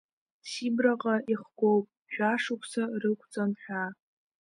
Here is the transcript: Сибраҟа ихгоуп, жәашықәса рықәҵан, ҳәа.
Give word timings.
Сибраҟа 0.49 1.15
ихгоуп, 1.33 1.85
жәашықәса 2.13 2.83
рықәҵан, 3.01 3.51
ҳәа. 3.61 3.83